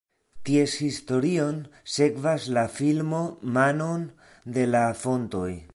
Ties 0.47 0.71
historion 0.83 1.59
sekvas 1.97 2.49
la 2.59 2.63
filmo 2.81 3.21
Manon 3.59 4.09
de 4.57 4.69
la 4.77 4.87
fontoj. 5.05 5.51